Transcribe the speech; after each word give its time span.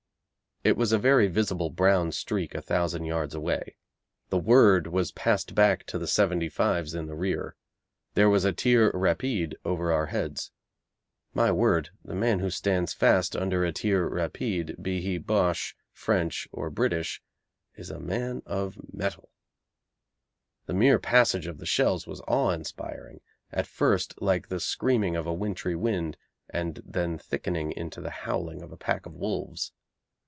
It 0.63 0.77
was 0.77 0.91
a 0.91 0.99
very 0.99 1.27
visible 1.27 1.71
brown 1.71 2.11
streak 2.11 2.53
a 2.53 2.61
thousand 2.61 3.05
yards 3.05 3.33
away. 3.33 3.77
The 4.29 4.37
word 4.37 4.85
was 4.85 5.11
passed 5.11 5.55
back 5.55 5.83
to 5.85 5.97
the 5.97 6.05
'75's' 6.05 6.93
in 6.93 7.07
the 7.07 7.15
rear. 7.15 7.55
There 8.13 8.29
was 8.29 8.45
a 8.45 8.53
'tir 8.53 8.91
rapide' 8.93 9.55
over 9.65 9.91
our 9.91 10.05
heads. 10.05 10.51
My 11.33 11.51
word, 11.51 11.89
the 12.05 12.13
man 12.13 12.41
who 12.41 12.51
stands 12.51 12.93
fast 12.93 13.35
under 13.35 13.65
a 13.65 13.71
'tir 13.73 14.07
rapide,' 14.07 14.75
be 14.79 15.01
he 15.01 15.17
Boche, 15.17 15.75
French 15.93 16.47
or 16.51 16.69
British, 16.69 17.23
is 17.73 17.89
a 17.89 17.97
man 17.99 18.43
of 18.45 18.77
mettle! 18.93 19.31
The 20.67 20.75
mere 20.75 20.99
passage 20.99 21.47
of 21.47 21.57
the 21.57 21.65
shells 21.65 22.05
was 22.05 22.21
awe 22.27 22.51
inspiring, 22.51 23.21
at 23.51 23.65
first 23.65 24.21
like 24.21 24.49
the 24.49 24.59
screaming 24.59 25.15
of 25.15 25.25
a 25.25 25.33
wintry 25.33 25.75
wind, 25.75 26.17
and 26.51 26.83
then 26.85 27.17
thickening 27.17 27.71
into 27.71 27.99
the 27.99 28.11
howling 28.11 28.61
of 28.61 28.71
a 28.71 28.77
pack 28.77 29.07
of 29.07 29.15
wolves. 29.15 29.71